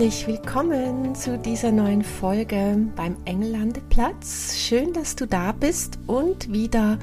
[0.00, 4.56] Herzlich willkommen zu dieser neuen Folge beim Engellandeplatz.
[4.56, 6.98] Schön, dass du da bist und wieder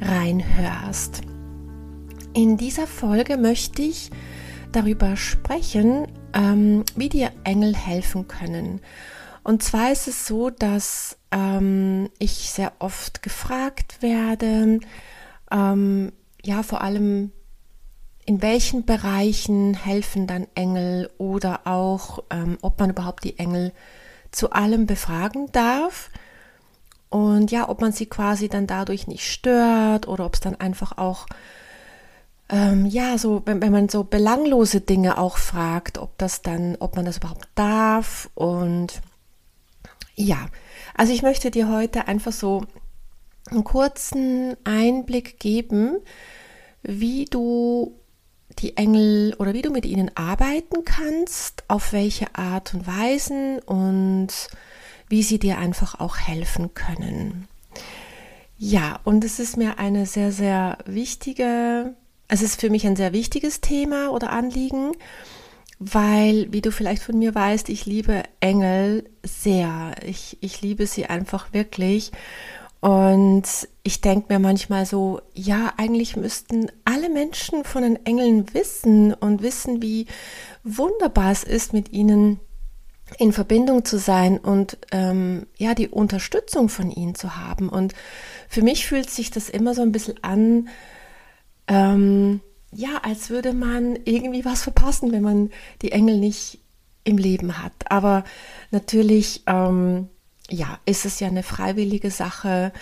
[0.00, 1.20] reinhörst.
[2.32, 4.08] In dieser Folge möchte ich
[4.72, 8.80] darüber sprechen, ähm, wie dir Engel helfen können.
[9.44, 14.80] Und zwar ist es so, dass ähm, ich sehr oft gefragt werde,
[15.50, 17.32] ähm, ja, vor allem
[18.32, 23.72] in welchen Bereichen helfen dann Engel oder auch, ähm, ob man überhaupt die Engel
[24.30, 26.08] zu allem befragen darf?
[27.10, 30.96] Und ja, ob man sie quasi dann dadurch nicht stört oder ob es dann einfach
[30.96, 31.26] auch,
[32.48, 36.96] ähm, ja, so, wenn, wenn man so belanglose Dinge auch fragt, ob das dann, ob
[36.96, 39.02] man das überhaupt darf und
[40.14, 40.46] ja,
[40.94, 42.64] also ich möchte dir heute einfach so
[43.50, 45.98] einen kurzen Einblick geben,
[46.82, 47.98] wie du
[48.58, 54.28] die Engel oder wie du mit ihnen arbeiten kannst, auf welche Art und Weisen und
[55.08, 57.48] wie sie dir einfach auch helfen können.
[58.58, 61.94] Ja, und es ist mir eine sehr, sehr wichtige,
[62.28, 64.92] es ist für mich ein sehr wichtiges Thema oder Anliegen,
[65.78, 69.96] weil, wie du vielleicht von mir weißt, ich liebe Engel sehr.
[70.06, 72.12] Ich, ich liebe sie einfach wirklich.
[72.82, 73.44] Und
[73.84, 79.40] ich denke mir manchmal so, ja, eigentlich müssten alle Menschen von den Engeln wissen und
[79.40, 80.06] wissen, wie
[80.64, 82.40] wunderbar es ist, mit ihnen
[83.18, 87.68] in Verbindung zu sein und ähm, ja, die Unterstützung von ihnen zu haben.
[87.68, 87.94] Und
[88.48, 90.68] für mich fühlt sich das immer so ein bisschen an,
[91.68, 92.40] ähm,
[92.72, 95.50] ja, als würde man irgendwie was verpassen, wenn man
[95.82, 96.58] die Engel nicht
[97.04, 97.74] im Leben hat.
[97.90, 98.24] Aber
[98.72, 100.08] natürlich ähm,
[100.52, 102.72] ja, ist es ja eine freiwillige Sache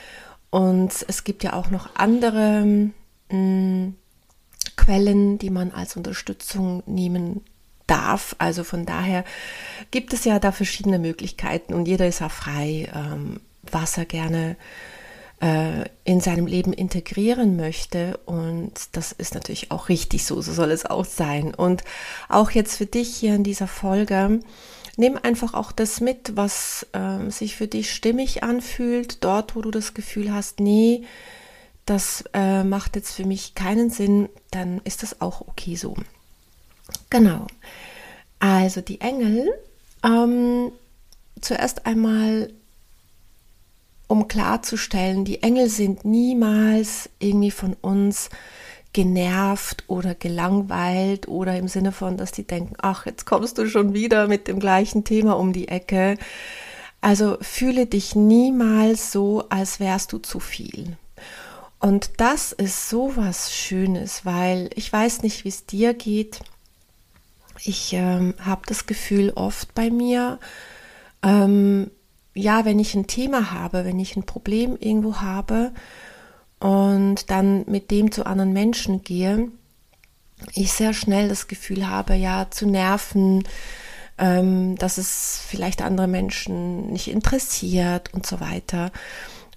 [0.50, 2.64] und es gibt ja auch noch andere
[3.31, 3.94] mh, mm,
[4.76, 7.42] Quellen, die man als Unterstützung nehmen
[7.86, 8.34] darf.
[8.38, 9.25] Also von daher
[9.91, 14.56] gibt es ja da verschiedene Möglichkeiten und jeder ist ja frei, ähm, was er gerne
[15.41, 18.19] äh, in seinem Leben integrieren möchte.
[18.26, 21.54] Und das ist natürlich auch richtig so, so soll es auch sein.
[21.54, 21.84] Und
[22.28, 24.41] auch jetzt für dich hier in dieser Folge
[25.00, 29.72] nimm einfach auch das mit, was äh, sich für dich stimmig anfühlt, dort, wo du
[29.72, 31.05] das Gefühl hast, nee,
[31.87, 35.97] das äh, macht jetzt für mich keinen Sinn, dann ist das auch okay so.
[37.09, 37.47] Genau.
[38.38, 39.49] Also die Engel,
[40.05, 40.71] ähm,
[41.41, 42.53] zuerst einmal,
[44.06, 48.28] um klarzustellen, die Engel sind niemals irgendwie von uns
[48.93, 53.95] genervt oder gelangweilt oder im Sinne von, dass die denken, ach, jetzt kommst du schon
[53.95, 56.19] wieder mit dem gleichen Thema um die Ecke.
[57.00, 60.97] Also fühle dich niemals so, als wärst du zu viel.
[61.79, 66.41] Und das ist so was Schönes, weil ich weiß nicht, wie es dir geht.
[67.62, 70.39] Ich ähm, habe das Gefühl oft bei mir,
[71.23, 71.91] ähm,
[72.34, 75.73] ja, wenn ich ein Thema habe, wenn ich ein Problem irgendwo habe
[76.60, 79.48] und dann mit dem zu anderen Menschen gehe,
[80.54, 83.44] ich sehr schnell das Gefühl habe, ja, zu nerven,
[84.19, 88.93] ähm, dass es vielleicht andere Menschen nicht interessiert und so weiter.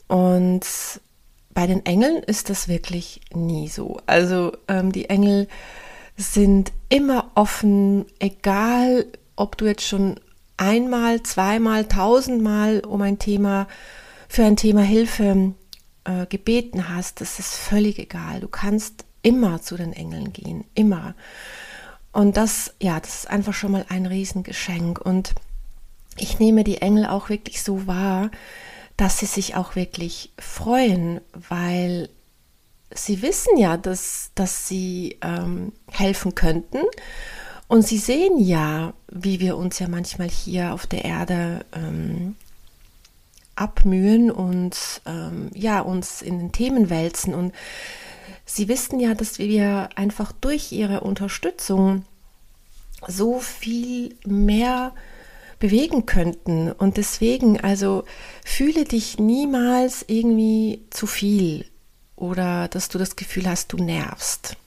[0.07, 0.65] Und
[1.53, 3.99] bei den Engeln ist das wirklich nie so.
[4.05, 5.47] Also ähm, die Engel
[6.15, 9.05] sind immer offen, egal
[9.35, 10.19] ob du jetzt schon
[10.57, 13.67] einmal, zweimal, tausendmal um ein Thema,
[14.27, 15.53] für ein Thema Hilfe
[16.05, 18.39] äh, gebeten hast, das ist völlig egal.
[18.39, 21.15] Du kannst immer zu den Engeln gehen, immer.
[22.11, 24.99] Und das, ja, das ist einfach schon mal ein Riesengeschenk.
[24.99, 25.33] Und
[26.17, 28.29] ich nehme die Engel auch wirklich so wahr,
[28.97, 32.09] dass sie sich auch wirklich freuen, weil
[32.93, 36.79] sie wissen ja, dass, dass sie ähm, helfen könnten.
[37.67, 42.35] Und sie sehen ja, wie wir uns ja manchmal hier auf der Erde ähm,
[43.55, 47.33] abmühen und ähm, ja, uns in den Themen wälzen.
[47.33, 47.53] Und
[48.45, 52.05] sie wissen ja, dass wir einfach durch ihre Unterstützung
[53.07, 54.93] so viel mehr
[55.59, 56.71] bewegen könnten.
[56.71, 58.03] Und deswegen, also
[58.45, 61.65] fühle dich niemals irgendwie zu viel
[62.15, 64.57] oder dass du das Gefühl hast, du nervst.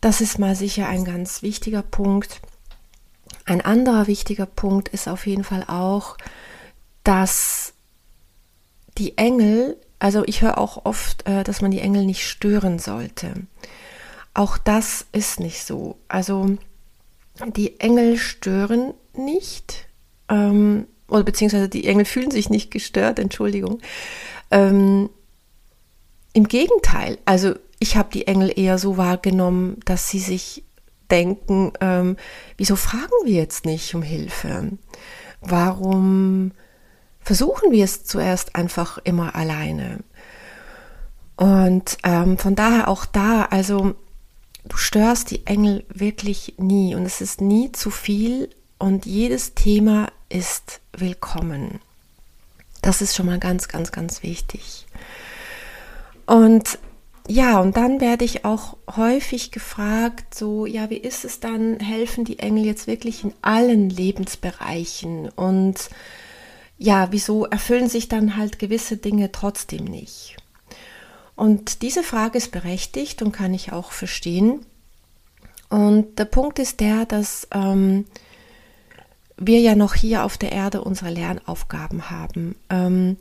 [0.00, 2.40] Das ist mal sicher ein ganz wichtiger Punkt.
[3.44, 6.16] Ein anderer wichtiger Punkt ist auf jeden Fall auch,
[7.08, 7.72] dass
[8.98, 13.32] die Engel, also ich höre auch oft, äh, dass man die Engel nicht stören sollte.
[14.34, 15.96] Auch das ist nicht so.
[16.08, 16.58] Also
[17.46, 19.88] die Engel stören nicht,
[20.28, 23.80] ähm, oder beziehungsweise die Engel fühlen sich nicht gestört, Entschuldigung.
[24.50, 25.08] Ähm,
[26.34, 30.62] Im Gegenteil, also ich habe die Engel eher so wahrgenommen, dass sie sich
[31.10, 32.18] denken, ähm,
[32.58, 34.72] wieso fragen wir jetzt nicht um Hilfe?
[35.40, 36.52] Warum
[37.28, 39.98] versuchen wir es zuerst einfach immer alleine?
[41.36, 43.94] Und ähm, von daher auch da, also
[44.64, 48.48] du störst die Engel wirklich nie und es ist nie zu viel
[48.78, 51.80] und jedes Thema ist willkommen.
[52.80, 54.86] Das ist schon mal ganz, ganz, ganz wichtig.
[56.24, 56.78] Und
[57.26, 62.24] ja, und dann werde ich auch häufig gefragt, so, ja, wie ist es dann, helfen
[62.24, 65.28] die Engel jetzt wirklich in allen Lebensbereichen?
[65.28, 65.90] Und
[66.78, 70.36] ja, wieso erfüllen sich dann halt gewisse Dinge trotzdem nicht?
[71.34, 74.64] Und diese Frage ist berechtigt und kann ich auch verstehen.
[75.68, 78.06] Und der Punkt ist der, dass ähm,
[79.36, 82.56] wir ja noch hier auf der Erde unsere Lernaufgaben haben.
[82.70, 83.16] Ähm,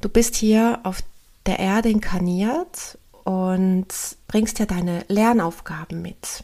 [0.00, 1.02] du bist hier auf
[1.46, 3.86] der Erde inkarniert und
[4.28, 6.42] bringst ja deine Lernaufgaben mit.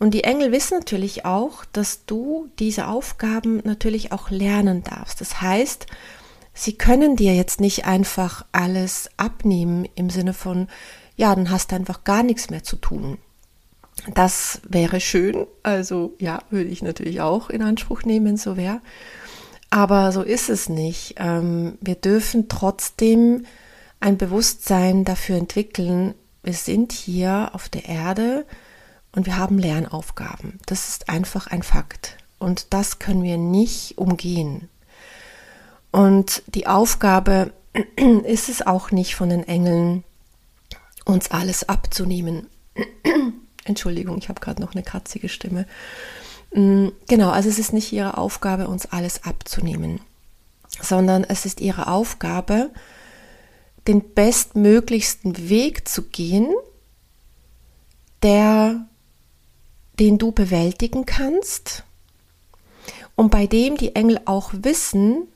[0.00, 5.20] Und die Engel wissen natürlich auch, dass du diese Aufgaben natürlich auch lernen darfst.
[5.20, 5.86] Das heißt,
[6.54, 10.68] sie können dir jetzt nicht einfach alles abnehmen im Sinne von,
[11.16, 13.18] ja, dann hast du einfach gar nichts mehr zu tun.
[14.14, 15.46] Das wäre schön.
[15.62, 18.80] Also ja, würde ich natürlich auch in Anspruch nehmen, so wäre.
[19.68, 21.16] Aber so ist es nicht.
[21.18, 23.44] Ähm, wir dürfen trotzdem
[24.00, 28.46] ein Bewusstsein dafür entwickeln, wir sind hier auf der Erde
[29.12, 30.58] und wir haben Lernaufgaben.
[30.66, 32.16] Das ist einfach ein Fakt.
[32.38, 34.68] Und das können wir nicht umgehen.
[35.90, 37.52] Und die Aufgabe
[38.24, 40.04] ist es auch nicht von den Engeln,
[41.04, 42.46] uns alles abzunehmen.
[43.64, 45.66] Entschuldigung, ich habe gerade noch eine kratzige Stimme.
[46.52, 50.00] Mm, genau, also es ist nicht ihre Aufgabe, uns alles abzunehmen,
[50.80, 52.70] sondern es ist ihre Aufgabe,
[53.86, 56.52] den bestmöglichsten Weg zu gehen,
[58.22, 58.86] der,
[59.98, 61.84] den du bewältigen kannst
[63.16, 65.28] und bei dem die Engel auch wissen,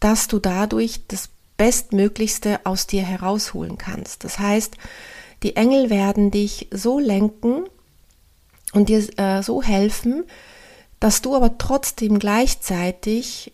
[0.00, 4.24] dass du dadurch das Bestmöglichste aus dir herausholen kannst.
[4.24, 4.76] Das heißt,
[5.42, 7.64] die Engel werden dich so lenken
[8.72, 10.24] und dir äh, so helfen,
[11.00, 13.52] dass du aber trotzdem gleichzeitig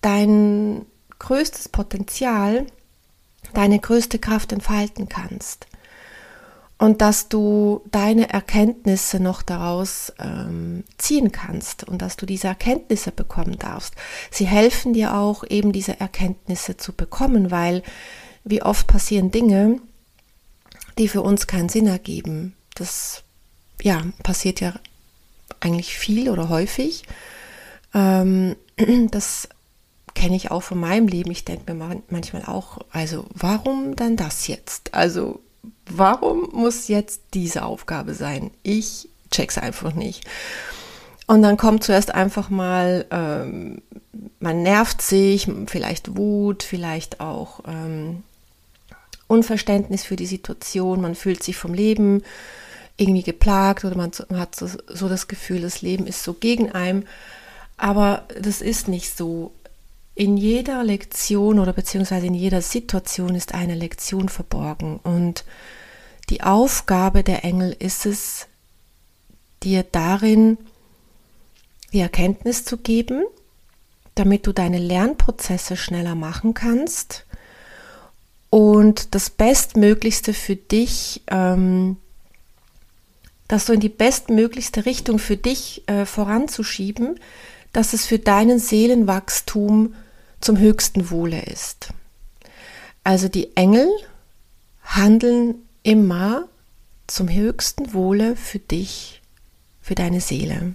[0.00, 0.86] dein
[1.18, 2.66] größtes Potenzial
[3.54, 5.66] deine größte Kraft entfalten kannst.
[6.80, 13.12] Und dass du deine Erkenntnisse noch daraus ähm, ziehen kannst und dass du diese Erkenntnisse
[13.12, 13.96] bekommen darfst.
[14.30, 17.82] Sie helfen dir auch, eben diese Erkenntnisse zu bekommen, weil
[18.44, 19.78] wie oft passieren Dinge,
[20.96, 22.56] die für uns keinen Sinn ergeben.
[22.74, 23.24] Das
[23.82, 24.72] ja, passiert ja
[25.60, 27.02] eigentlich viel oder häufig.
[27.92, 28.56] Ähm,
[29.10, 29.50] das
[30.14, 31.30] kenne ich auch von meinem Leben.
[31.30, 34.94] Ich denke mir manchmal auch, also warum dann das jetzt?
[34.94, 35.40] Also
[35.98, 38.50] warum muss jetzt diese Aufgabe sein?
[38.62, 40.24] Ich check's einfach nicht.
[41.26, 43.82] Und dann kommt zuerst einfach mal, ähm,
[44.40, 48.24] man nervt sich, vielleicht Wut, vielleicht auch ähm,
[49.28, 52.24] Unverständnis für die Situation, man fühlt sich vom Leben
[52.96, 57.04] irgendwie geplagt oder man, hat so, so das Gefühl, das Leben ist so gegen einem.
[57.76, 59.52] Aber das ist nicht so
[60.14, 64.98] in jeder Lektion oder beziehungsweise in jeder Situation ist eine Lektion verborgen.
[65.02, 65.44] Und
[66.28, 68.46] die Aufgabe der Engel ist es,
[69.62, 70.58] dir darin
[71.92, 73.22] die Erkenntnis zu geben,
[74.14, 77.26] damit du deine Lernprozesse schneller machen kannst
[78.50, 81.96] und das Bestmöglichste für dich, ähm,
[83.48, 87.18] das so in die bestmöglichste Richtung für dich äh, voranzuschieben,
[87.72, 89.94] dass es für deinen Seelenwachstum
[90.40, 91.92] zum höchsten Wohle ist.
[93.04, 93.88] Also die Engel
[94.82, 96.48] handeln immer
[97.06, 99.20] zum höchsten Wohle für dich,
[99.80, 100.74] für deine Seele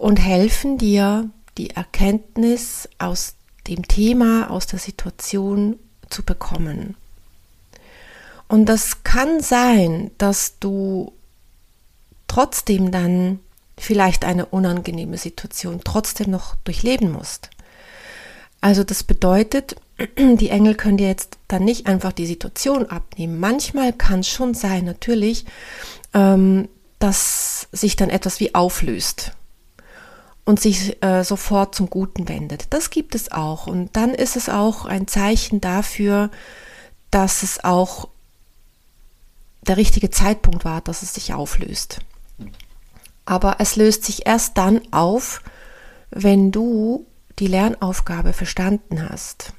[0.00, 3.34] und helfen dir, die Erkenntnis aus
[3.66, 6.96] dem Thema, aus der Situation zu bekommen.
[8.48, 11.12] Und das kann sein, dass du
[12.28, 13.40] trotzdem dann
[13.84, 17.50] vielleicht eine unangenehme Situation trotzdem noch durchleben musst.
[18.60, 19.76] Also das bedeutet,
[20.18, 23.38] die Engel können dir jetzt dann nicht einfach die Situation abnehmen.
[23.38, 25.46] Manchmal kann es schon sein, natürlich,
[26.14, 26.68] ähm,
[26.98, 29.32] dass sich dann etwas wie auflöst.
[30.46, 32.66] und sich äh, sofort zum Guten wendet.
[32.70, 33.66] Das gibt es auch.
[33.68, 36.30] Und dann ist es auch ein Zeichen dafür,
[37.10, 38.08] dass es auch
[39.62, 42.00] der richtige Zeitpunkt war, dass es sich auflöst.
[43.30, 45.40] Aber es löst sich erst dann auf,
[46.10, 47.06] wenn du
[47.38, 49.52] die Lernaufgabe verstanden hast.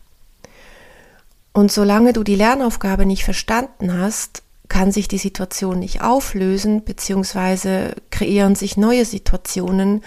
[1.53, 7.95] Und solange du die Lernaufgabe nicht verstanden hast, kann sich die Situation nicht auflösen, beziehungsweise
[8.09, 10.03] kreieren sich neue Situationen,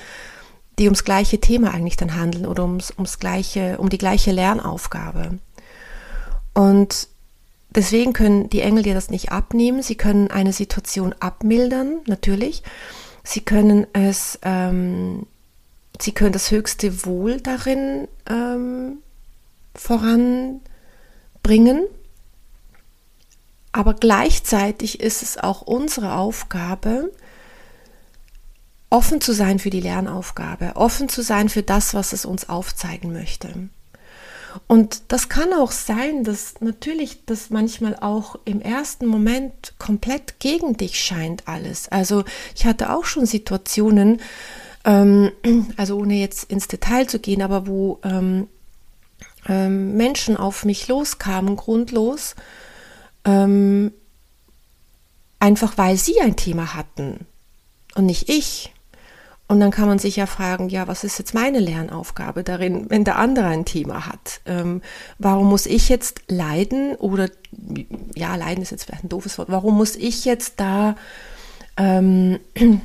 [0.78, 5.38] die ums gleiche Thema eigentlich dann handeln oder ums, ums gleiche, um die gleiche Lernaufgabe.
[6.52, 7.08] Und
[7.70, 9.82] deswegen können die Engel dir das nicht abnehmen.
[9.82, 12.62] Sie können eine Situation abmildern, natürlich.
[13.24, 15.26] Sie können es, ähm,
[16.00, 18.98] sie können das höchste Wohl darin ähm,
[19.74, 20.60] voranbringen.
[23.72, 27.10] Aber gleichzeitig ist es auch unsere Aufgabe,
[28.90, 33.12] offen zu sein für die Lernaufgabe, offen zu sein für das, was es uns aufzeigen
[33.12, 33.68] möchte.
[34.66, 40.76] Und das kann auch sein, dass natürlich das manchmal auch im ersten Moment komplett gegen
[40.76, 41.88] dich scheint alles.
[41.88, 44.20] Also ich hatte auch schon Situationen,
[44.84, 45.32] ähm,
[45.76, 48.48] also ohne jetzt ins Detail zu gehen, aber wo ähm,
[49.48, 52.34] ähm, Menschen auf mich loskamen, grundlos,
[53.24, 53.92] ähm,
[55.38, 57.26] einfach weil sie ein Thema hatten
[57.94, 58.73] und nicht ich.
[59.46, 63.04] Und dann kann man sich ja fragen, ja, was ist jetzt meine Lernaufgabe darin, wenn
[63.04, 64.40] der andere ein Thema hat?
[64.46, 64.80] Ähm,
[65.18, 67.28] warum muss ich jetzt leiden oder,
[68.14, 70.96] ja, leiden ist jetzt vielleicht ein doofes Wort, warum muss ich jetzt da,
[71.76, 72.38] ähm,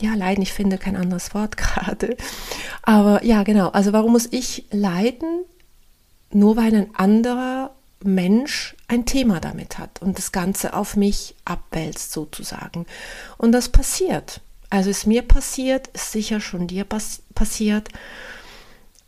[0.00, 2.16] ja, leiden, ich finde kein anderes Wort gerade,
[2.82, 5.44] aber ja, genau, also warum muss ich leiden,
[6.32, 12.12] nur weil ein anderer Mensch ein Thema damit hat und das Ganze auf mich abwälzt
[12.12, 12.86] sozusagen.
[13.36, 14.40] Und das passiert.
[14.70, 17.88] Also ist mir passiert, ist sicher schon dir pass passiert.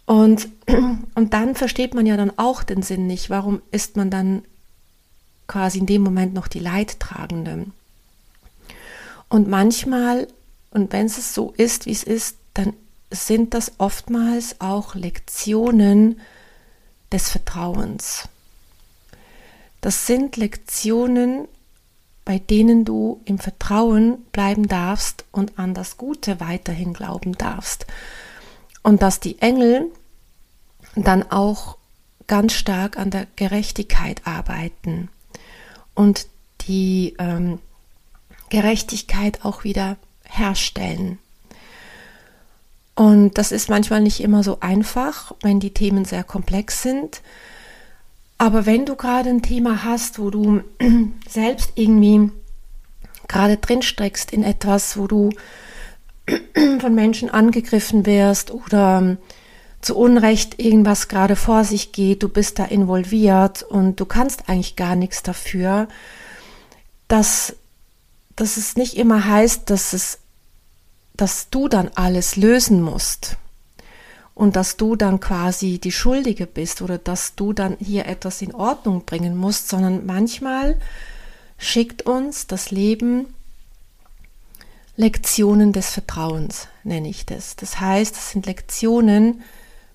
[0.05, 0.49] Und,
[1.15, 3.31] und dann versteht man ja dann auch den Sinn nicht.
[3.31, 4.43] Warum ist man dann
[5.47, 7.67] quasi in dem Moment noch die Leidtragende?
[9.29, 10.29] Und manchmal,
[10.71, 12.75] und wenn es so ist, wie es ist, dann
[13.11, 16.21] sind das oftmals auch Lektionen
[17.13, 18.29] des Vertrauens.
[19.81, 21.47] Das sind Lektionen
[22.25, 27.87] bei denen du im Vertrauen bleiben darfst und an das Gute weiterhin glauben darfst.
[28.83, 29.91] Und dass die Engel
[30.95, 31.77] dann auch
[32.27, 35.09] ganz stark an der Gerechtigkeit arbeiten
[35.95, 36.27] und
[36.63, 37.59] die ähm,
[38.51, 41.19] Gerechtigkeit auch wieder herstellen.
[42.95, 47.23] Und das ist manchmal nicht immer so einfach, wenn die Themen sehr komplex sind.
[48.43, 50.63] Aber wenn du gerade ein Thema hast, wo du
[51.29, 52.33] selbst irgendwie
[53.29, 55.31] gerade drin steckst in etwas, wo du
[56.81, 59.17] von Menschen angegriffen wirst oder
[59.81, 64.75] zu Unrecht irgendwas gerade vor sich geht, du bist da involviert und du kannst eigentlich
[64.75, 65.87] gar nichts dafür,
[67.07, 67.55] dass,
[68.35, 70.19] dass es nicht immer heißt, dass es,
[71.15, 73.37] dass du dann alles lösen musst
[74.35, 78.55] und dass du dann quasi die Schuldige bist oder dass du dann hier etwas in
[78.55, 80.79] Ordnung bringen musst, sondern manchmal
[81.59, 83.27] schickt uns das Leben
[84.97, 87.57] Lektionen des Vertrauens, nenne ich das.
[87.57, 89.43] Das heißt, es sind Lektionen,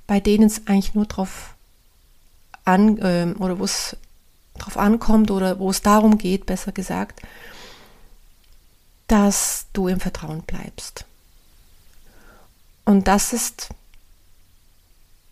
[0.07, 1.55] bei denen es eigentlich nur darauf
[2.65, 3.95] an äh, oder wo es
[4.57, 7.21] drauf ankommt oder wo es darum geht, besser gesagt,
[9.07, 11.05] dass du im Vertrauen bleibst.
[12.83, 13.69] Und das ist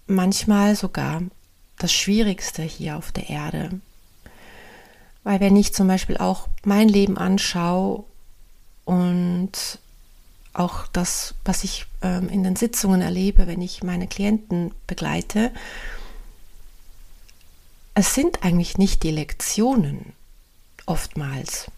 [0.08, 1.22] manchmal sogar
[1.78, 3.80] das Schwierigste hier auf der Erde.
[5.24, 8.04] Weil wenn ich zum Beispiel auch mein Leben anschaue
[8.86, 9.80] und
[10.54, 15.52] auch das, was ich ähm, in den Sitzungen erlebe, wenn ich meine Klienten begleite,
[17.94, 20.14] es sind eigentlich nicht die Lektionen
[20.86, 21.72] oftmals,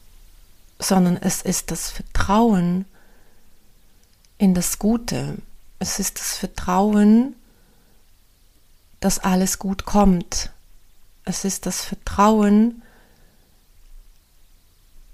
[0.79, 2.85] sondern es ist das Vertrauen
[4.37, 5.37] in das Gute.
[5.79, 7.35] Es ist das Vertrauen
[8.99, 10.51] dass alles gut kommt.
[11.23, 12.81] Es ist das Vertrauen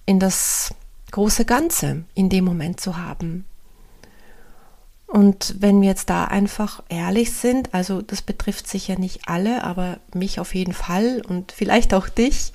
[0.05, 0.73] in das
[1.11, 3.45] große Ganze in dem Moment zu haben.
[5.07, 9.99] Und wenn wir jetzt da einfach ehrlich sind, also das betrifft sicher nicht alle, aber
[10.13, 12.51] mich auf jeden Fall und vielleicht auch dich.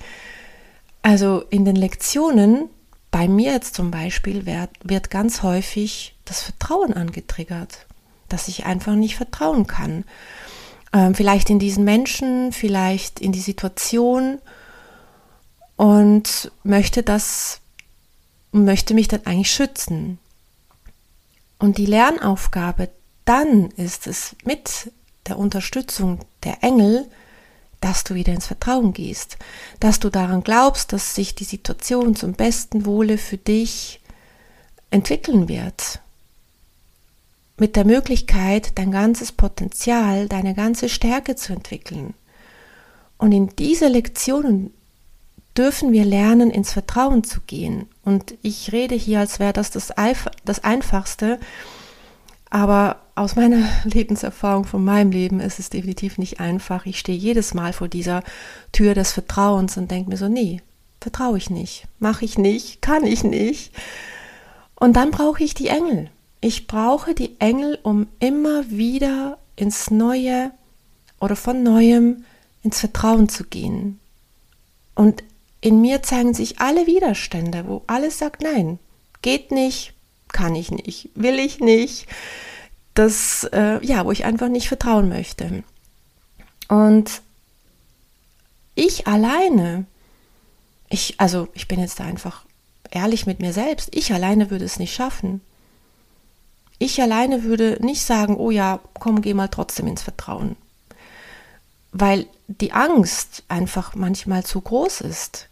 [1.01, 2.69] Also in den Lektionen,
[3.11, 7.87] bei mir jetzt zum Beispiel, wird, wird ganz häufig das Vertrauen angetriggert,
[8.27, 10.03] dass ich einfach nicht vertrauen kann
[10.93, 14.39] ähm, vielleicht in diesen Menschen, vielleicht in die Situation
[15.75, 17.61] und möchte das,
[18.51, 20.19] möchte mich dann eigentlich schützen.
[21.59, 22.89] Und die Lernaufgabe
[23.25, 24.91] dann ist es mit
[25.27, 27.07] der Unterstützung der Engel,
[27.79, 29.37] dass du wieder ins Vertrauen gehst,
[29.79, 34.01] dass du daran glaubst, dass sich die Situation zum besten Wohle für dich
[34.89, 36.01] entwickeln wird.
[37.59, 42.13] Mit der Möglichkeit, dein ganzes Potenzial, deine ganze Stärke zu entwickeln.
[43.17, 44.73] Und in diese Lektionen
[45.57, 47.87] dürfen wir lernen, ins Vertrauen zu gehen.
[48.05, 49.93] Und ich rede hier, als wäre das das,
[50.45, 51.37] das Einfachste,
[52.49, 56.85] aber aus meiner Lebenserfahrung, von meinem Leben, ist es definitiv nicht einfach.
[56.85, 58.23] Ich stehe jedes Mal vor dieser
[58.71, 60.61] Tür des Vertrauens und denke mir so, nee,
[61.01, 63.73] vertraue ich nicht, mache ich nicht, kann ich nicht.
[64.75, 66.09] Und dann brauche ich die Engel.
[66.41, 70.51] Ich brauche die Engel, um immer wieder ins Neue
[71.19, 72.23] oder von Neuem
[72.63, 73.99] ins Vertrauen zu gehen.
[74.95, 75.23] Und
[75.61, 78.79] in mir zeigen sich alle Widerstände, wo alles sagt, nein,
[79.21, 79.93] geht nicht,
[80.29, 82.07] kann ich nicht, will ich nicht,
[82.93, 85.63] das, äh, ja, wo ich einfach nicht vertrauen möchte.
[86.69, 87.21] Und
[88.75, 89.85] ich alleine,
[90.89, 92.45] ich, also ich bin jetzt da einfach
[92.91, 95.41] ehrlich mit mir selbst, ich alleine würde es nicht schaffen.
[96.79, 100.55] Ich alleine würde nicht sagen, oh ja, komm, geh mal trotzdem ins Vertrauen.
[101.91, 105.49] Weil die Angst einfach manchmal zu groß ist.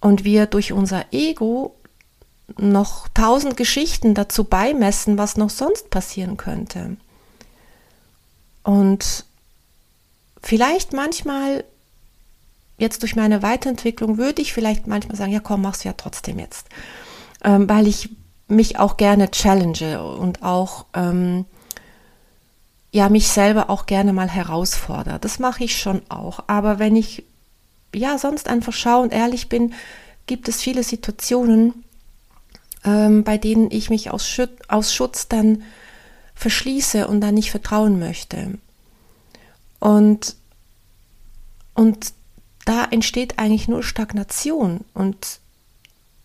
[0.00, 1.74] Und wir durch unser Ego
[2.56, 6.96] noch tausend Geschichten dazu beimessen, was noch sonst passieren könnte.
[8.62, 9.24] Und
[10.42, 11.64] vielleicht manchmal,
[12.76, 16.68] jetzt durch meine Weiterentwicklung, würde ich vielleicht manchmal sagen, ja komm, mach's ja trotzdem jetzt.
[17.42, 18.10] Ähm, weil ich
[18.48, 21.44] mich auch gerne challenge und auch ähm,
[22.90, 25.18] ja mich selber auch gerne mal herausfordere.
[25.18, 26.44] Das mache ich schon auch.
[26.46, 27.24] Aber wenn ich
[27.94, 29.74] ja sonst einfach schaue und ehrlich bin,
[30.26, 31.84] gibt es viele Situationen,
[32.84, 35.62] ähm, bei denen ich mich aus, Schut aus Schutz dann
[36.34, 38.58] verschließe und dann nicht vertrauen möchte.
[39.80, 40.36] Und,
[41.74, 42.12] und
[42.64, 44.84] da entsteht eigentlich nur Stagnation.
[44.94, 45.40] Und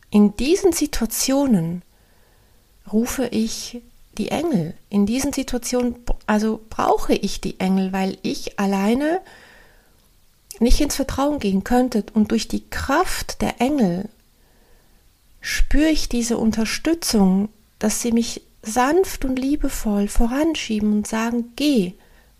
[0.09, 1.81] in diesen Situationen
[2.91, 3.81] rufe ich
[4.17, 4.73] die Engel.
[4.89, 5.95] In diesen Situationen,
[6.27, 9.21] also brauche ich die Engel, weil ich alleine
[10.59, 12.05] nicht ins Vertrauen gehen könnte.
[12.13, 14.09] Und durch die Kraft der Engel
[15.41, 21.93] spüre ich diese Unterstützung, dass sie mich sanft und liebevoll voranschieben und sagen, geh,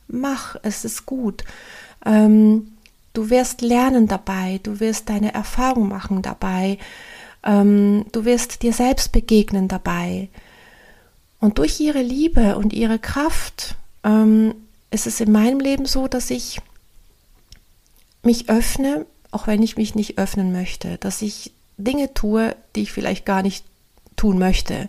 [0.08, 1.44] mach, es ist gut.
[2.06, 2.74] Ähm,
[3.14, 6.78] du wirst lernen dabei, du wirst deine Erfahrung machen dabei,
[7.44, 10.30] ähm, du wirst dir selbst begegnen dabei.
[11.40, 14.56] Und durch ihre Liebe und ihre Kraft ähm,
[14.92, 16.62] ist es in meinem Leben so, dass ich
[18.24, 22.92] mich öffne, auch wenn ich mich nicht öffnen möchte, dass ich Dinge tue, die ich
[22.92, 23.66] vielleicht gar nicht
[24.16, 24.88] tun möchte,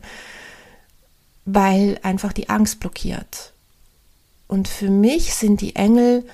[1.45, 3.53] weil einfach die Angst blockiert.
[4.47, 6.25] Und für mich sind die Engel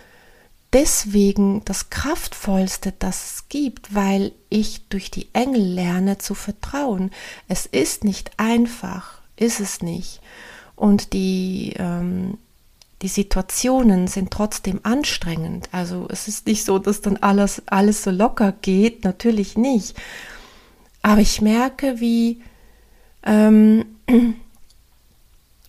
[0.72, 7.10] deswegen das Kraftvollste, das es gibt, weil ich durch die Engel lerne zu vertrauen.
[7.48, 10.20] Es ist nicht einfach, ist es nicht.
[10.76, 12.38] Und die, ähm,
[13.02, 15.68] die Situationen sind trotzdem anstrengend.
[15.72, 19.96] Also es ist nicht so, dass dann alles, alles so locker geht, natürlich nicht.
[21.02, 22.42] Aber ich merke, wie,
[23.24, 23.84] ähm,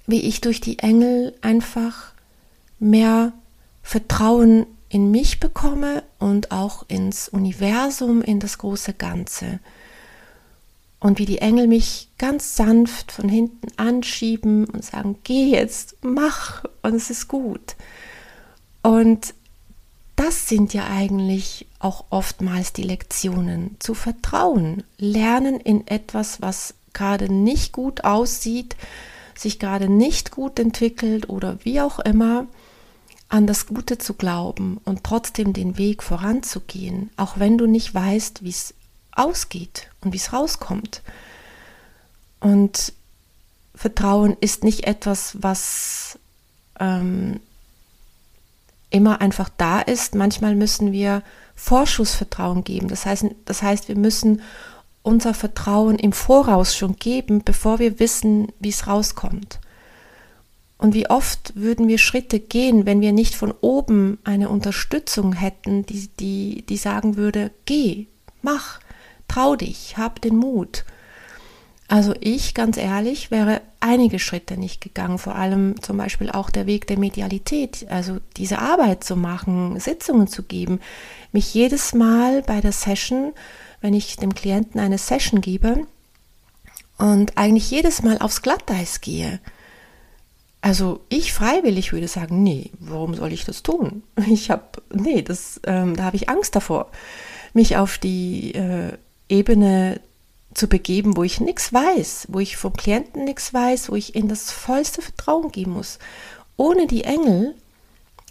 [0.08, 2.12] wie ich durch die Engel einfach
[2.80, 3.34] mehr
[3.82, 9.60] Vertrauen in mich bekomme und auch ins Universum, in das große Ganze.
[11.00, 16.66] Und wie die Engel mich ganz sanft von hinten anschieben und sagen, geh jetzt, mach,
[16.84, 17.78] und es ist gut.
[18.84, 19.34] Und
[20.18, 23.78] das sind ja eigentlich auch oftmals die Lektionen.
[23.80, 28.76] Zu vertrauen, lernen in etwas, was gerade nicht gut aussieht,
[29.36, 32.46] sich gerade nicht gut entwickelt oder wie auch immer,
[33.32, 38.44] an das Gute zu glauben und trotzdem den Weg voranzugehen, auch wenn du nicht weißt,
[38.44, 38.74] wie es
[39.14, 41.02] ausgeht und wie es rauskommt.
[42.42, 42.92] Und
[43.74, 46.20] Vertrauen ist nicht etwas, was
[46.80, 47.40] ähm,
[48.90, 50.14] immer einfach da ist.
[50.14, 51.24] Manchmal müssen wir
[51.56, 52.90] Vorschussvertrauen geben.
[52.90, 54.42] Das heißt, das heißt, wir müssen
[55.04, 59.60] unser Vertrauen im Voraus schon geben, bevor wir wissen, wie es rauskommt.
[60.82, 65.86] Und wie oft würden wir Schritte gehen, wenn wir nicht von oben eine Unterstützung hätten,
[65.86, 68.08] die, die, die sagen würde, geh,
[68.42, 68.80] mach,
[69.28, 70.84] trau dich, hab den Mut.
[71.88, 76.66] Also ich, ganz ehrlich, wäre einige Schritte nicht gegangen, vor allem zum Beispiel auch der
[76.66, 80.80] Weg der Medialität, also diese Arbeit zu machen, Sitzungen zu geben,
[81.32, 83.34] mich jedes Mal bei der Session,
[83.82, 85.86] wenn ich dem Klienten eine Session gebe
[86.98, 89.40] und eigentlich jedes Mal aufs Glatteis gehe,
[90.62, 94.04] also ich freiwillig würde sagen, nee, warum soll ich das tun?
[94.28, 96.92] Ich habe, nee, das, ähm, da habe ich Angst davor,
[97.54, 98.94] mich auf die äh,
[99.28, 100.00] Ebene
[100.54, 104.28] zu begeben, wo ich nichts weiß, wo ich vom Klienten nichts weiß, wo ich in
[104.28, 105.98] das vollste Vertrauen gehen muss.
[106.58, 107.56] Ohne die Engel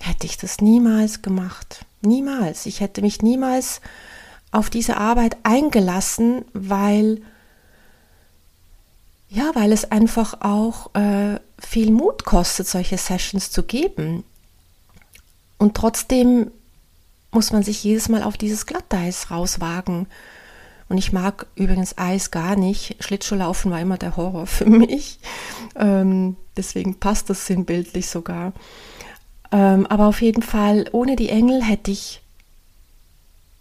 [0.00, 1.84] hätte ich das niemals gemacht.
[2.02, 2.66] Niemals.
[2.66, 3.80] Ich hätte mich niemals
[4.52, 7.22] auf diese Arbeit eingelassen, weil
[9.30, 14.24] ja, weil es einfach auch äh, viel Mut kostet, solche Sessions zu geben.
[15.56, 16.50] Und trotzdem
[17.30, 20.06] muss man sich jedes Mal auf dieses Glatteis rauswagen.
[20.88, 22.96] Und ich mag übrigens Eis gar nicht.
[22.98, 25.20] Schlittschuhlaufen war immer der Horror für mich.
[25.76, 28.52] Ähm, deswegen passt das sinnbildlich sogar.
[29.52, 32.20] Ähm, aber auf jeden Fall, ohne die Engel hätte ich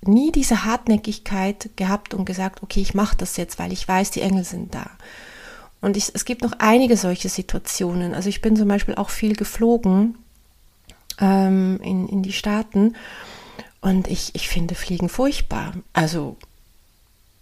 [0.02, 4.22] nie diese Hartnäckigkeit gehabt und gesagt, okay, ich mache das jetzt, weil ich weiß, die
[4.22, 4.90] Engel sind da.
[5.82, 8.14] Und ich, es gibt noch einige solche Situationen.
[8.14, 10.18] Also ich bin zum Beispiel auch viel geflogen
[11.20, 12.96] ähm, in, in die Staaten
[13.82, 15.74] und ich, ich finde Fliegen furchtbar.
[15.94, 16.36] Also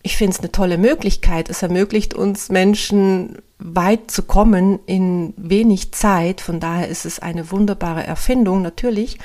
[0.04, 1.50] ich finde es eine tolle Möglichkeit.
[1.50, 6.42] Es ermöglicht uns Menschen weit zu kommen in wenig Zeit.
[6.42, 9.18] Von daher ist es eine wunderbare Erfindung natürlich.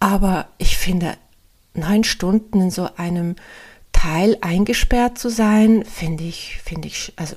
[0.00, 1.14] Aber ich finde,
[1.74, 3.36] neun Stunden in so einem
[3.92, 7.36] Teil eingesperrt zu sein, finde ich, finde ich, also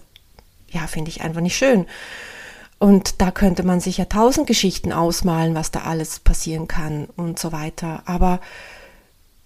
[0.76, 1.86] ja, finde ich einfach nicht schön.
[2.78, 7.40] Und da könnte man sich ja tausend Geschichten ausmalen, was da alles passieren kann und
[7.40, 8.04] so weiter.
[8.06, 8.42] Aber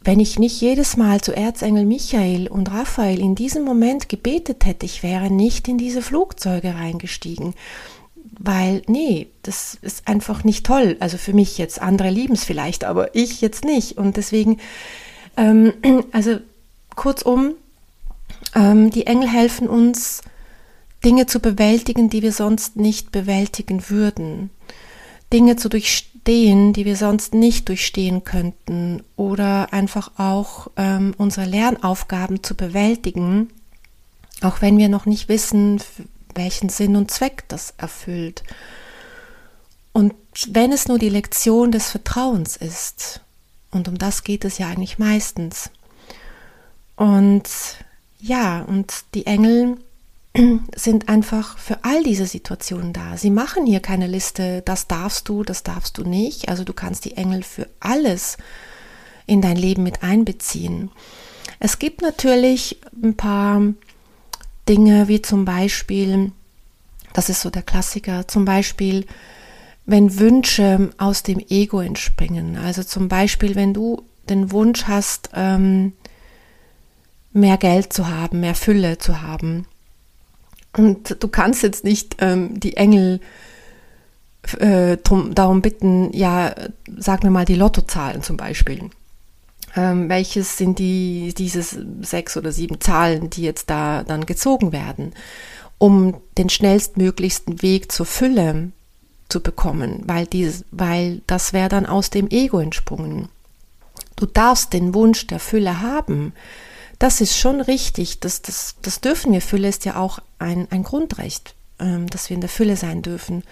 [0.01, 4.85] wenn ich nicht jedes Mal zu Erzengel Michael und Raphael in diesem Moment gebetet hätte,
[4.85, 7.53] ich wäre nicht in diese Flugzeuge reingestiegen.
[8.39, 10.95] Weil, nee, das ist einfach nicht toll.
[10.99, 13.97] Also für mich jetzt, andere lieben es vielleicht, aber ich jetzt nicht.
[13.97, 14.59] Und deswegen,
[15.37, 15.73] ähm,
[16.13, 16.39] also
[16.95, 17.53] kurzum,
[18.55, 20.21] ähm, die Engel helfen uns,
[21.03, 24.49] Dinge zu bewältigen, die wir sonst nicht bewältigen würden.
[25.31, 29.03] Dinge zu durchstehen, die wir sonst nicht durchstehen könnten.
[29.15, 33.49] Oder einfach auch ähm, unsere Lernaufgaben zu bewältigen,
[34.41, 35.81] auch wenn wir noch nicht wissen,
[36.35, 38.43] welchen Sinn und Zweck das erfüllt.
[39.93, 40.13] Und
[40.47, 43.21] wenn es nur die Lektion des Vertrauens ist,
[43.71, 45.69] und um das geht es ja eigentlich meistens.
[46.95, 47.43] Und
[48.19, 49.77] ja, und die Engel
[50.75, 53.17] sind einfach für all diese Situationen da.
[53.17, 56.49] Sie machen hier keine Liste, das darfst du, das darfst du nicht.
[56.49, 58.37] Also du kannst die Engel für alles
[59.25, 60.91] in dein Leben mit einbeziehen.
[61.59, 63.61] Es gibt natürlich ein paar
[64.67, 66.31] Dinge, wie zum Beispiel,
[67.13, 69.05] das ist so der Klassiker, zum Beispiel,
[69.85, 72.55] wenn Wünsche aus dem Ego entspringen.
[72.57, 75.93] Also zum Beispiel, wenn du den Wunsch hast, ähm,
[77.33, 79.65] mehr Geld zu haben, mehr Fülle zu haben
[80.77, 83.19] und du kannst jetzt nicht ähm, die Engel
[84.57, 86.53] äh, drum, darum bitten, ja,
[86.97, 88.89] sag mir mal die Lottozahlen zum Beispiel.
[89.75, 91.63] Ähm, welches sind die, diese
[92.01, 95.13] sechs oder sieben Zahlen, die jetzt da dann gezogen werden,
[95.77, 98.71] um den schnellstmöglichsten Weg zur Fülle
[99.29, 103.29] zu bekommen, weil, dieses, weil das wäre dann aus dem Ego entsprungen.
[104.15, 106.33] Du darfst den Wunsch der Fülle haben,
[106.99, 108.19] das ist schon richtig.
[108.19, 109.41] Das, das, das dürfen wir.
[109.41, 113.43] Fülle ist ja auch ein, ein Grundrecht, ähm, dass wir in der Fülle sein dürfen.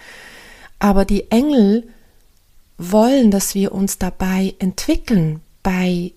[0.78, 1.88] Aber die Engel
[2.76, 6.12] wollen, dass wir uns dabei entwickeln, bei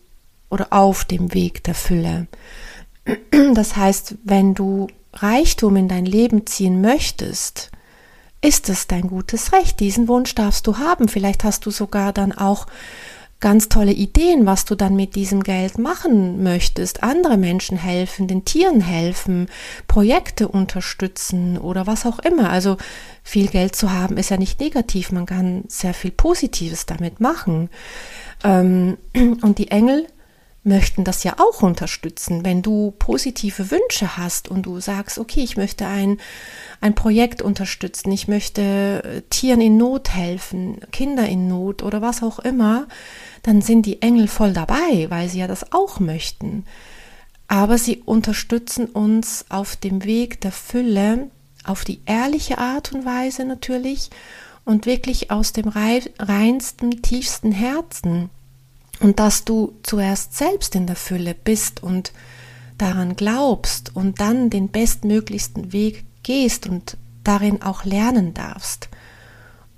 [0.49, 2.27] oder auf dem Weg der Fülle.
[3.53, 7.71] Das heißt, wenn du Reichtum in dein Leben ziehen möchtest,
[8.41, 9.79] ist es dein gutes Recht.
[9.79, 11.07] Diesen Wunsch darfst du haben.
[11.07, 12.67] Vielleicht hast du sogar dann auch
[13.41, 17.03] ganz tolle Ideen, was du dann mit diesem Geld machen möchtest.
[17.03, 19.47] Andere Menschen helfen, den Tieren helfen,
[19.87, 22.51] Projekte unterstützen oder was auch immer.
[22.51, 22.77] Also
[23.23, 27.69] viel Geld zu haben ist ja nicht negativ, man kann sehr viel Positives damit machen.
[28.43, 28.97] Ähm,
[29.41, 30.07] und die Engel
[30.63, 32.45] möchten das ja auch unterstützen.
[32.45, 36.19] Wenn du positive Wünsche hast und du sagst, okay, ich möchte ein,
[36.81, 42.21] ein Projekt unterstützen, ich möchte äh, Tieren in Not helfen, Kinder in Not oder was
[42.21, 42.87] auch immer,
[43.41, 46.65] dann sind die Engel voll dabei, weil sie ja das auch möchten.
[47.47, 51.29] Aber sie unterstützen uns auf dem Weg der Fülle,
[51.65, 54.09] auf die ehrliche Art und Weise natürlich
[54.63, 58.29] und wirklich aus dem reinsten, tiefsten Herzen.
[59.01, 62.13] Und dass du zuerst selbst in der Fülle bist und
[62.77, 68.89] daran glaubst und dann den bestmöglichsten Weg gehst und darin auch lernen darfst.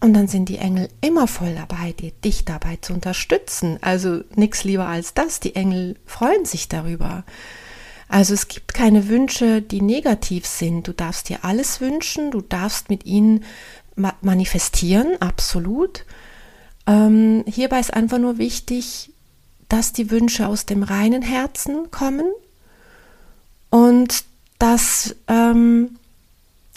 [0.02, 3.78] Und dann sind die Engel immer voll dabei, dich dabei zu unterstützen.
[3.80, 5.40] Also nichts lieber als das.
[5.40, 7.24] Die Engel freuen sich darüber.
[8.10, 10.90] Also es gibt keine Wünsche, die negativ sind.
[10.90, 13.46] Du darfst dir alles wünschen, du darfst mit ihnen
[14.22, 16.06] manifestieren, absolut.
[16.86, 19.13] Ähm, hierbei ist einfach nur wichtig,
[19.74, 22.32] dass die Wünsche aus dem reinen Herzen kommen
[23.72, 24.24] und
[24.60, 25.98] dass ähm,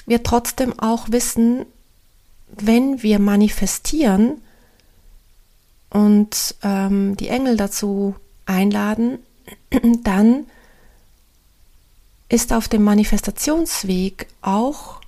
[0.07, 1.67] wir trotzdem auch wissen,
[2.49, 4.41] wenn wir manifestieren
[5.91, 9.19] und ähm, die Engel dazu einladen,
[10.03, 10.47] dann
[12.31, 15.03] ist auf dem Manifestationsweg auch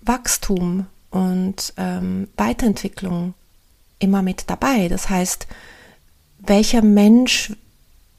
[0.00, 3.34] Wachstum und ähm, Weiterentwicklung
[3.98, 4.86] immer mit dabei.
[4.86, 5.48] Das heißt,
[6.44, 7.52] welcher Mensch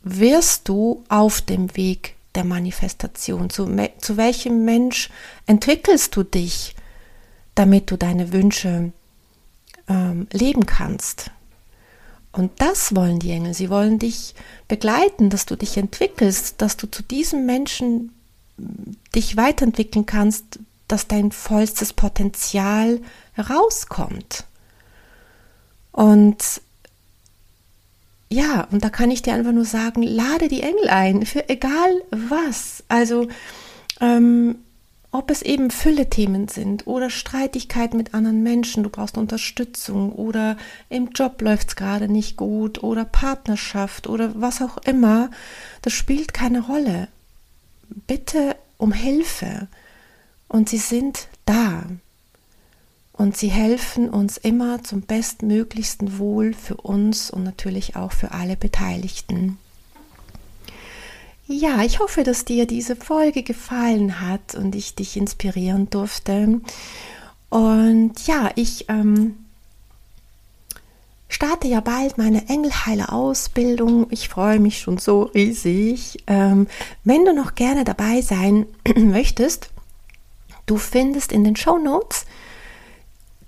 [0.04, 3.50] wirst du auf dem Weg der Manifestation?
[3.50, 3.68] Zu,
[4.00, 5.10] zu welchem Mensch
[5.46, 6.76] entwickelst du dich,
[7.56, 8.92] damit du deine Wünsche
[9.88, 11.32] ähm, leben kannst?
[12.32, 13.54] Und das wollen die Engel.
[13.54, 14.34] Sie wollen dich
[14.68, 18.12] begleiten, dass du dich entwickelst, dass du zu diesem Menschen
[19.14, 23.02] dich weiterentwickeln kannst, dass dein vollstes Potenzial
[23.38, 24.46] rauskommt.
[25.92, 26.62] Und
[28.34, 32.02] ja, und da kann ich dir einfach nur sagen, lade die Engel ein, für egal
[32.10, 32.84] was.
[32.88, 33.28] Also,
[34.02, 34.56] ähm,
[35.12, 40.58] ob es eben Fülle-Themen sind oder Streitigkeiten mit anderen Menschen, du brauchst Unterstützung oder
[40.90, 45.30] im Job läuft es gerade nicht gut oder Partnerschaft oder was auch immer,
[45.84, 47.10] das spielt keine Rolle.
[48.08, 49.68] Bitte um Hilfe
[50.48, 51.84] und sie sind da
[53.14, 58.58] und sie helfen uns immer zum bestmöglichsten Wohl für uns und natürlich auch für alle
[58.58, 59.60] Beteiligten.
[61.46, 66.62] Ja, ich hoffe, dass dir diese Folge gefallen hat und ich dich inspirieren durfte.
[67.50, 69.38] Und ja, ich ähm,
[71.28, 74.08] starte ja bald meine Engelheiler-Ausbildung.
[74.10, 76.24] Ich freue mich schon so riesig.
[76.26, 76.68] Ähm,
[77.04, 79.70] wenn du noch gerne dabei sein möchtest,
[80.66, 82.26] du findest in den Show Notes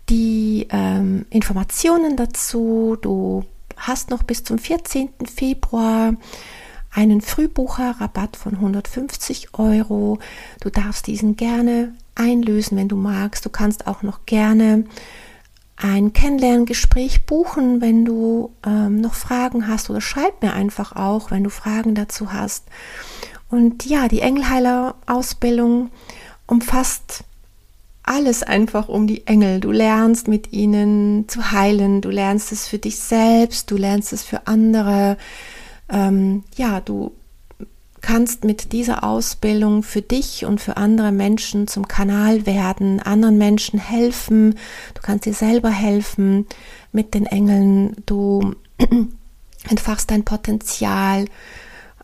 [0.09, 2.97] die ähm, Informationen dazu.
[3.01, 3.43] Du
[3.77, 5.09] hast noch bis zum 14.
[5.23, 6.13] Februar
[6.91, 10.19] einen Frühbucherrabatt von 150 Euro.
[10.61, 13.45] Du darfst diesen gerne einlösen, wenn du magst.
[13.45, 14.85] Du kannst auch noch gerne
[15.75, 21.43] ein Kennenlerngespräch buchen, wenn du ähm, noch Fragen hast oder schreib mir einfach auch, wenn
[21.43, 22.65] du Fragen dazu hast.
[23.49, 25.91] Und ja, die Engelheiler-Ausbildung
[26.47, 27.25] umfasst
[28.05, 29.59] alles einfach um die Engel.
[29.59, 34.23] Du lernst mit ihnen zu heilen, du lernst es für dich selbst, du lernst es
[34.23, 35.17] für andere.
[35.89, 37.11] Ähm, ja, du
[38.05, 43.79] kannst mit dieser Ausbildung für dich und für andere Menschen zum Kanal werden, anderen Menschen
[43.79, 44.59] helfen,
[44.93, 46.45] du kannst dir selber helfen
[46.91, 48.53] mit den Engeln, du
[49.69, 51.25] entfachst dein Potenzial.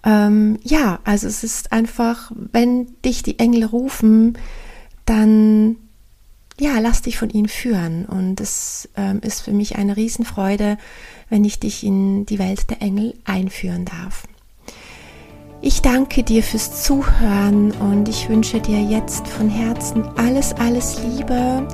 [0.03, 4.39] Ähm, ja, also es ist einfach, wenn dich die Engel rufen,
[5.05, 5.75] dann
[6.61, 8.05] ja, lass dich von ihnen führen.
[8.05, 10.77] Und es ähm, ist für mich eine Riesenfreude,
[11.29, 14.27] wenn ich dich in die Welt der Engel einführen darf.
[15.63, 21.67] Ich danke dir fürs Zuhören und ich wünsche dir jetzt von Herzen alles, alles Liebe.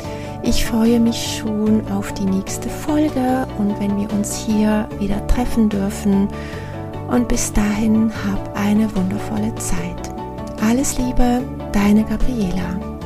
[0.44, 5.68] Ich freue mich schon auf die nächste Folge und wenn wir uns hier wieder treffen
[5.68, 6.30] dürfen.
[7.10, 10.14] Und bis dahin hab eine wundervolle Zeit.
[10.62, 12.98] Alles Liebe, deine Gabriela.